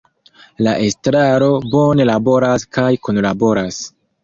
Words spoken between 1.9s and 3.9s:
laboras kaj kunlaboras.